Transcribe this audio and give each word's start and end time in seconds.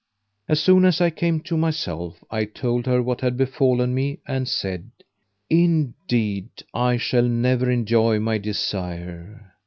As 0.49 0.59
soon 0.59 0.83
as 0.85 0.99
I 0.99 1.11
came 1.11 1.41
to 1.41 1.55
myself, 1.55 2.23
I 2.31 2.45
told 2.45 2.87
her 2.87 3.03
what 3.03 3.21
had 3.21 3.37
befallen 3.37 3.93
me 3.93 4.17
and 4.27 4.47
said, 4.49 4.89
Indeed, 5.47 6.49
I 6.73 6.97
shall 6.97 7.27
never 7.27 7.69
enjoy 7.69 8.19
my 8.19 8.39
desire." 8.39 9.53